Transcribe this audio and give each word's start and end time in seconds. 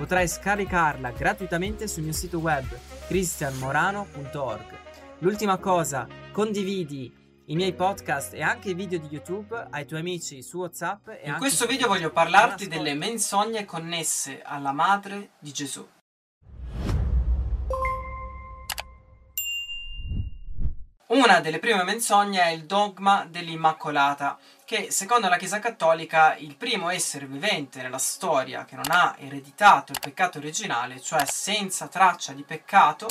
Potrai 0.00 0.26
scaricarla 0.26 1.10
gratuitamente 1.10 1.86
sul 1.86 2.04
mio 2.04 2.14
sito 2.14 2.38
web 2.38 2.64
cristianmorano.org. 3.06 4.78
L'ultima 5.18 5.58
cosa, 5.58 6.06
condividi 6.32 7.14
i 7.44 7.54
miei 7.54 7.74
podcast 7.74 8.32
e 8.32 8.40
anche 8.40 8.70
i 8.70 8.74
video 8.74 8.98
di 8.98 9.08
YouTube 9.10 9.66
ai 9.68 9.84
tuoi 9.84 10.00
amici 10.00 10.42
su 10.42 10.56
WhatsApp. 10.56 11.06
In 11.24 11.36
questo 11.36 11.66
video 11.66 11.86
voglio 11.86 12.12
parlarti 12.12 12.66
delle 12.66 12.94
menzogne 12.94 13.66
connesse 13.66 14.40
alla 14.40 14.72
madre 14.72 15.32
di 15.38 15.52
Gesù. 15.52 15.86
Una 21.22 21.40
delle 21.40 21.58
prime 21.58 21.84
menzogne 21.84 22.40
è 22.40 22.48
il 22.48 22.64
dogma 22.64 23.26
dell'Immacolata, 23.28 24.38
che 24.64 24.90
secondo 24.90 25.28
la 25.28 25.36
Chiesa 25.36 25.58
Cattolica 25.58 26.34
il 26.36 26.56
primo 26.56 26.88
essere 26.88 27.26
vivente 27.26 27.82
nella 27.82 27.98
storia 27.98 28.64
che 28.64 28.74
non 28.74 28.86
ha 28.88 29.14
ereditato 29.18 29.92
il 29.92 30.00
peccato 30.00 30.38
originale, 30.38 30.98
cioè 30.98 31.26
senza 31.26 31.88
traccia 31.88 32.32
di 32.32 32.42
peccato, 32.42 33.06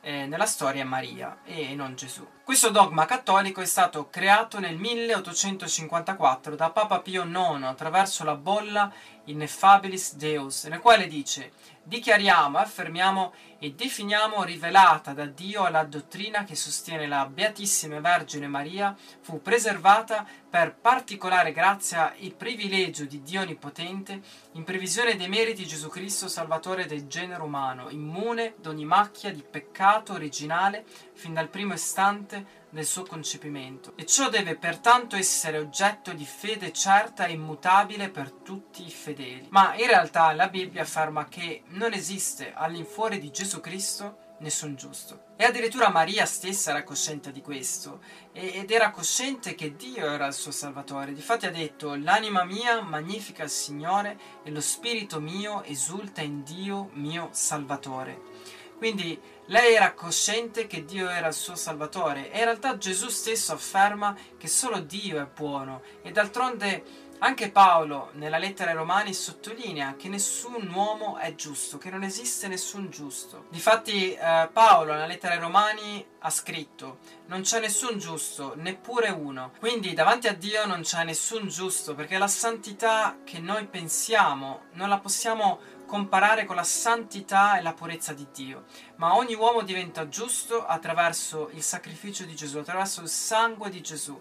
eh, 0.00 0.26
nella 0.26 0.46
storia 0.46 0.82
è 0.82 0.84
Maria 0.84 1.38
e 1.44 1.76
non 1.76 1.94
Gesù. 1.94 2.26
Questo 2.44 2.68
dogma 2.68 3.06
cattolico 3.06 3.62
è 3.62 3.64
stato 3.64 4.10
creato 4.10 4.60
nel 4.60 4.76
1854 4.76 6.54
da 6.54 6.68
Papa 6.68 7.00
Pio 7.00 7.24
IX 7.24 7.62
attraverso 7.62 8.22
la 8.22 8.36
bolla 8.36 8.92
Ineffabilis 9.24 10.14
Deus, 10.16 10.64
nel 10.64 10.80
quale 10.80 11.06
dice 11.06 11.52
dichiariamo, 11.84 12.58
affermiamo 12.58 13.32
e 13.58 13.72
definiamo 13.72 14.42
rivelata 14.42 15.12
da 15.12 15.26
Dio 15.26 15.68
la 15.68 15.84
dottrina 15.84 16.44
che 16.44 16.54
sostiene 16.54 17.06
la 17.06 17.26
Beatissima 17.26 18.00
Vergine 18.00 18.46
Maria 18.46 18.94
fu 19.20 19.40
preservata 19.40 20.26
per 20.48 20.74
particolare 20.74 21.52
grazia 21.52 22.14
il 22.18 22.34
privilegio 22.34 23.04
di 23.04 23.22
Dio 23.22 23.42
Onnipotente 23.42 24.20
in 24.52 24.64
previsione 24.64 25.16
dei 25.16 25.28
meriti 25.28 25.62
di 25.62 25.68
Gesù 25.68 25.88
Cristo 25.88 26.28
Salvatore 26.28 26.86
del 26.86 27.06
genere 27.06 27.42
umano, 27.42 27.90
immune 27.90 28.54
d'ogni 28.60 28.84
macchia 28.84 29.32
di 29.32 29.42
peccato 29.42 30.12
originale 30.12 30.84
fin 31.14 31.32
dal 31.32 31.48
primo 31.48 31.74
istante 31.74 32.33
del 32.70 32.84
suo 32.84 33.04
concepimento 33.04 33.92
e 33.96 34.06
ciò 34.06 34.28
deve 34.28 34.56
pertanto 34.56 35.16
essere 35.16 35.58
oggetto 35.58 36.12
di 36.12 36.24
fede 36.24 36.72
certa 36.72 37.26
e 37.26 37.32
immutabile 37.32 38.08
per 38.08 38.30
tutti 38.30 38.86
i 38.86 38.90
fedeli. 38.90 39.48
Ma 39.50 39.74
in 39.76 39.86
realtà 39.86 40.32
la 40.32 40.48
Bibbia 40.48 40.82
afferma 40.82 41.28
che 41.28 41.62
non 41.68 41.92
esiste 41.92 42.52
all'infuori 42.54 43.18
di 43.18 43.30
Gesù 43.30 43.60
Cristo 43.60 44.22
nessun 44.38 44.74
giusto. 44.76 45.32
E 45.36 45.44
addirittura 45.44 45.88
Maria 45.90 46.26
stessa 46.26 46.70
era 46.70 46.84
cosciente 46.84 47.32
di 47.32 47.40
questo 47.40 48.00
ed 48.32 48.70
era 48.70 48.90
cosciente 48.90 49.54
che 49.54 49.74
Dio 49.74 50.06
era 50.10 50.26
il 50.26 50.32
suo 50.32 50.50
Salvatore. 50.50 51.12
Difatti 51.12 51.46
ha 51.46 51.50
detto: 51.50 51.94
L'anima 51.96 52.44
mia 52.44 52.80
magnifica 52.82 53.42
il 53.42 53.50
Signore 53.50 54.18
e 54.42 54.50
lo 54.50 54.60
spirito 54.60 55.20
mio 55.20 55.62
esulta 55.64 56.20
in 56.20 56.42
Dio 56.42 56.90
mio 56.92 57.28
Salvatore. 57.32 58.62
Quindi 58.84 59.18
lei 59.46 59.76
era 59.76 59.94
cosciente 59.94 60.66
che 60.66 60.84
Dio 60.84 61.08
era 61.08 61.28
il 61.28 61.32
suo 61.32 61.54
Salvatore. 61.54 62.30
E 62.30 62.40
in 62.40 62.44
realtà 62.44 62.76
Gesù 62.76 63.08
stesso 63.08 63.54
afferma 63.54 64.14
che 64.36 64.46
solo 64.46 64.78
Dio 64.80 65.22
è 65.22 65.24
buono. 65.24 65.80
E 66.02 66.12
d'altronde 66.12 66.82
anche 67.18 67.50
Paolo 67.50 68.10
nella 68.14 68.38
lettera 68.38 68.70
ai 68.70 68.76
Romani 68.76 69.14
sottolinea 69.14 69.94
che 69.96 70.08
nessun 70.08 70.70
uomo 70.72 71.16
è 71.16 71.34
giusto, 71.34 71.78
che 71.78 71.90
non 71.90 72.02
esiste 72.02 72.48
nessun 72.48 72.90
giusto. 72.90 73.46
Difatti 73.48 74.12
eh, 74.12 74.48
Paolo 74.52 74.92
nella 74.92 75.06
lettera 75.06 75.34
ai 75.34 75.40
Romani 75.40 76.04
ha 76.20 76.30
scritto 76.30 76.98
non 77.26 77.42
c'è 77.42 77.60
nessun 77.60 77.98
giusto, 77.98 78.54
neppure 78.56 79.08
uno. 79.10 79.52
Quindi 79.58 79.94
davanti 79.94 80.28
a 80.28 80.34
Dio 80.34 80.66
non 80.66 80.82
c'è 80.82 81.04
nessun 81.04 81.48
giusto 81.48 81.94
perché 81.94 82.18
la 82.18 82.28
santità 82.28 83.18
che 83.24 83.38
noi 83.38 83.66
pensiamo 83.66 84.64
non 84.72 84.88
la 84.88 84.98
possiamo 84.98 85.60
comparare 85.86 86.44
con 86.44 86.56
la 86.56 86.64
santità 86.64 87.58
e 87.58 87.62
la 87.62 87.72
purezza 87.72 88.12
di 88.12 88.26
Dio, 88.32 88.64
ma 88.96 89.16
ogni 89.16 89.34
uomo 89.34 89.62
diventa 89.62 90.08
giusto 90.08 90.66
attraverso 90.66 91.50
il 91.52 91.62
sacrificio 91.62 92.24
di 92.24 92.34
Gesù, 92.34 92.58
attraverso 92.58 93.00
il 93.00 93.08
sangue 93.08 93.70
di 93.70 93.80
Gesù. 93.80 94.20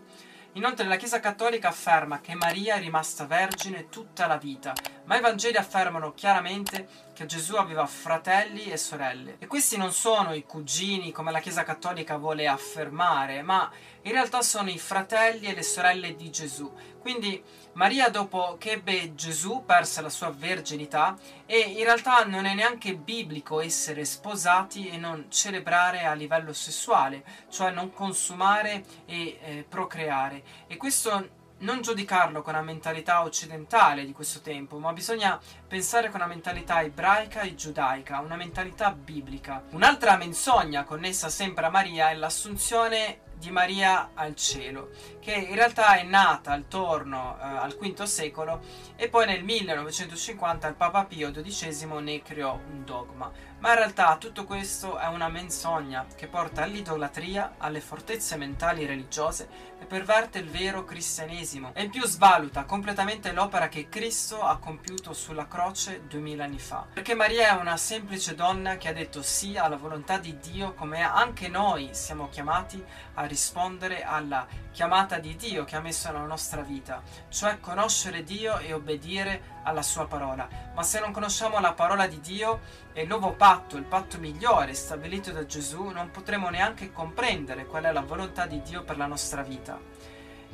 Inoltre 0.56 0.86
la 0.86 0.98
Chiesa 0.98 1.20
Cattolica 1.20 1.70
afferma 1.70 2.22
che 2.22 2.36
Maria 2.36 2.76
è 2.76 2.80
rimasta 2.80 3.26
vergine 3.26 3.90
tutta 3.90 4.28
la 4.28 4.38
vita, 4.38 4.74
ma 5.06 5.18
i 5.18 5.22
Vangeli 5.22 5.58
affermano 5.58 6.14
chiaramente 6.14 6.88
che 7.14 7.26
Gesù 7.26 7.56
aveva 7.56 7.86
fratelli 7.86 8.66
e 8.66 8.78
sorelle. 8.78 9.36
E 9.40 9.48
questi 9.48 9.78
non 9.78 9.92
sono 9.92 10.34
i 10.34 10.44
cugini 10.46 11.12
come 11.12 11.32
la 11.32 11.40
Chiesa 11.40 11.64
Cattolica 11.64 12.18
vuole 12.18 12.48
affermare, 12.48 13.42
ma 13.42 13.72
in 14.02 14.12
realtà 14.12 14.42
sono 14.42 14.70
i 14.70 14.80
fratelli 14.80 15.48
e 15.48 15.54
le 15.54 15.64
sorelle 15.64 16.16
di 16.16 16.30
Gesù. 16.30 16.72
Quindi 17.00 17.42
Maria 17.74 18.10
dopo 18.10 18.58
che 18.60 18.72
ebbe 18.72 19.14
Gesù 19.16 19.64
perse 19.66 20.02
la 20.02 20.10
sua 20.10 20.32
verginità 20.32 21.18
e 21.46 21.60
in 21.60 21.84
realtà 21.84 22.24
non 22.26 22.46
è 22.46 22.54
neanche 22.54 22.96
biblico 22.96 23.62
essere 23.62 24.06
sposati 24.06 24.90
e 24.90 24.98
non 24.98 25.28
celebrare 25.30 26.06
a 26.06 26.14
livello 26.14 26.54
sessuale, 26.54 27.24
cioè 27.50 27.72
non 27.72 27.94
consumare 27.94 28.84
e 29.06 29.40
eh, 29.42 29.66
procreare. 29.68 30.44
E 30.68 30.78
questo 30.78 31.42
non 31.64 31.82
giudicarlo 31.82 32.42
con 32.42 32.54
la 32.54 32.62
mentalità 32.62 33.24
occidentale 33.24 34.06
di 34.06 34.12
questo 34.12 34.42
tempo, 34.42 34.78
ma 34.80 34.94
bisogna 34.94 35.40
pensare 35.68 36.10
con 36.10 36.20
la 36.20 36.28
mentalità 36.28 36.82
ebraica 36.82 37.42
e 37.42 37.56
giudaica, 37.56 38.20
una 38.20 38.36
mentalità 38.36 38.92
biblica. 38.92 39.64
Un'altra 39.72 40.18
menzogna 40.18 40.84
connessa 40.84 41.30
sempre 41.30 41.66
a 41.66 41.70
Maria 41.70 42.10
è 42.10 42.16
l'assunzione 42.16 43.20
di 43.44 43.52
Maria 43.52 44.12
al 44.14 44.36
cielo, 44.36 44.90
che 45.20 45.34
in 45.34 45.56
realtà 45.56 45.98
è 45.98 46.04
nata 46.04 46.54
attorno 46.54 47.38
eh, 47.38 47.44
al 47.44 47.76
V 47.78 48.04
secolo 48.04 48.62
e 48.96 49.10
poi 49.10 49.26
nel 49.26 49.44
1950 49.44 50.68
il 50.70 50.76
Papa 50.76 51.04
Pio 51.04 51.30
XII 51.30 51.86
ne 52.00 52.22
creò 52.22 52.54
un 52.54 52.86
dogma. 52.86 53.32
Ma 53.60 53.70
in 53.70 53.76
realtà 53.76 54.18
tutto 54.18 54.44
questo 54.44 54.98
è 54.98 55.08
una 55.08 55.30
menzogna 55.30 56.06
che 56.18 56.28
porta 56.28 56.64
all'idolatria, 56.64 57.56
alle 57.58 57.80
fortezze 57.80 58.36
mentali 58.36 58.86
religiose 58.86 59.48
e 59.80 59.86
perverte 59.86 60.40
il 60.40 60.50
vero 60.50 60.84
cristianesimo 60.84 61.72
e 61.74 61.84
in 61.84 61.90
più 61.90 62.06
svaluta 62.06 62.66
completamente 62.66 63.32
l'opera 63.32 63.70
che 63.70 63.88
Cristo 63.88 64.42
ha 64.42 64.58
compiuto 64.58 65.14
sulla 65.14 65.48
croce 65.48 66.06
duemila 66.08 66.44
anni 66.44 66.60
fa. 66.60 66.86
Perché 66.94 67.16
Maria 67.16 67.58
è 67.58 67.60
una 67.60 67.78
semplice 67.78 68.36
donna 68.36 68.76
che 68.76 68.90
ha 68.90 68.94
detto 68.94 69.22
sì 69.22 69.56
alla 69.56 69.78
volontà 69.78 70.18
di 70.18 70.38
Dio 70.40 70.74
come 70.74 71.02
anche 71.02 71.48
noi 71.48 71.90
siamo 71.94 72.28
chiamati 72.28 72.84
a 73.14 73.26
rispondere 73.34 74.04
alla 74.04 74.46
chiamata 74.72 75.18
di 75.18 75.36
Dio 75.36 75.64
che 75.64 75.76
ha 75.76 75.82
messo 75.82 76.12
nella 76.12 76.26
nostra 76.26 76.62
vita, 76.62 77.02
cioè 77.30 77.60
conoscere 77.60 78.24
Dio 78.24 78.60
e 78.60 78.74
obbedire 78.74 79.62
alla 79.64 79.82
sua 79.82 80.06
parola. 80.06 80.48
Ma 80.76 80.84
se 80.84 81.00
non 81.00 81.12
conosciamo 81.12 81.60
la 81.60 81.74
parola 81.74 82.06
di 82.06 82.20
Dio 82.20 82.62
e 82.94 83.02
il 83.02 83.08
nuovo 83.08 83.34
patto, 83.34 83.76
il 83.76 83.86
patto 83.86 84.20
migliore 84.20 84.76
stabilito 84.76 85.32
da 85.32 85.48
Gesù, 85.48 85.86
non 85.86 86.12
potremo 86.12 86.50
neanche 86.50 86.92
comprendere 86.92 87.66
qual 87.66 87.86
è 87.86 87.92
la 87.92 88.02
volontà 88.02 88.46
di 88.46 88.62
Dio 88.62 88.84
per 88.84 88.98
la 88.98 89.08
nostra 89.08 89.42
vita. 89.42 89.80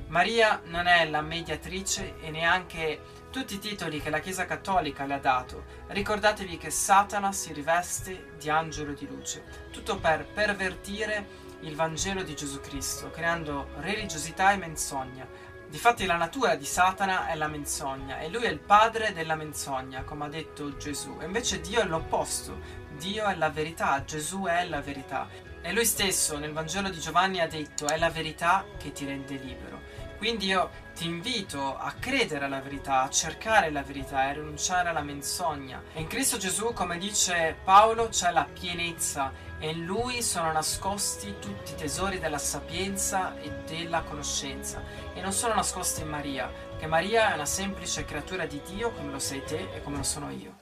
Maria 0.07 0.61
non 0.65 0.87
è 0.87 1.07
la 1.09 1.21
mediatrice 1.21 2.17
e 2.21 2.31
neanche 2.31 3.01
tutti 3.29 3.55
i 3.55 3.59
titoli 3.59 4.01
che 4.01 4.09
la 4.09 4.19
Chiesa 4.19 4.45
Cattolica 4.45 5.05
le 5.05 5.15
ha 5.15 5.19
dato. 5.19 5.65
Ricordatevi 5.87 6.57
che 6.57 6.69
Satana 6.69 7.33
si 7.33 7.51
riveste 7.51 8.35
di 8.39 8.49
angelo 8.49 8.93
di 8.93 9.05
luce, 9.05 9.43
tutto 9.69 9.99
per 9.99 10.25
pervertire 10.25 11.47
il 11.61 11.75
Vangelo 11.75 12.23
di 12.23 12.35
Gesù 12.35 12.59
Cristo, 12.61 13.09
creando 13.09 13.69
religiosità 13.79 14.51
e 14.51 14.57
menzogna. 14.57 15.27
Difatti 15.67 16.05
la 16.05 16.15
natura 16.15 16.55
di 16.55 16.65
Satana 16.65 17.27
è 17.27 17.35
la 17.35 17.47
menzogna 17.47 18.19
e 18.19 18.29
lui 18.29 18.43
è 18.43 18.49
il 18.49 18.59
padre 18.59 19.13
della 19.13 19.35
menzogna, 19.35 20.03
come 20.03 20.25
ha 20.25 20.29
detto 20.29 20.77
Gesù. 20.77 21.17
E 21.19 21.25
invece 21.25 21.61
Dio 21.61 21.81
è 21.81 21.85
l'opposto. 21.85 22.59
Dio 22.97 23.25
è 23.25 23.35
la 23.35 23.49
verità, 23.49 24.03
Gesù 24.03 24.45
è 24.45 24.65
la 24.65 24.81
verità. 24.81 25.27
E 25.61 25.71
lui 25.73 25.85
stesso 25.85 26.37
nel 26.37 26.53
Vangelo 26.53 26.89
di 26.89 26.99
Giovanni 26.99 27.39
ha 27.39 27.47
detto 27.47 27.87
è 27.87 27.97
la 27.97 28.09
verità 28.09 28.65
che 28.77 28.91
ti 28.91 29.05
rende 29.05 29.35
libero. 29.35 29.78
Quindi 30.19 30.47
io 30.47 30.69
ti 30.93 31.05
invito 31.05 31.77
a 31.77 31.93
credere 31.97 32.43
alla 32.43 32.59
verità, 32.59 33.03
a 33.03 33.09
cercare 33.09 33.71
la 33.71 33.83
verità 33.83 34.25
e 34.25 34.29
a 34.31 34.33
rinunciare 34.33 34.89
alla 34.89 35.01
menzogna. 35.01 35.81
E 35.93 36.01
in 36.01 36.07
Cristo 36.07 36.35
Gesù, 36.35 36.73
come 36.73 36.97
dice 36.97 37.57
Paolo, 37.63 38.09
c'è 38.09 38.29
la 38.33 38.45
pienezza 38.45 39.31
e 39.59 39.69
in 39.69 39.85
Lui 39.85 40.21
sono 40.21 40.51
nascosti 40.51 41.35
tutti 41.39 41.71
i 41.71 41.75
tesori 41.75 42.19
della 42.19 42.37
sapienza 42.37 43.39
e 43.39 43.49
della 43.65 44.01
conoscenza. 44.01 44.83
E 45.13 45.21
non 45.21 45.31
sono 45.31 45.53
nascosti 45.53 46.01
in 46.01 46.09
Maria, 46.09 46.51
che 46.77 46.85
Maria 46.85 47.31
è 47.31 47.35
una 47.35 47.45
semplice 47.45 48.03
creatura 48.03 48.45
di 48.45 48.61
Dio 48.69 48.91
come 48.91 49.13
lo 49.13 49.19
sei 49.19 49.41
te 49.45 49.69
e 49.73 49.81
come 49.81 49.95
lo 49.95 50.03
sono 50.03 50.29
io. 50.31 50.58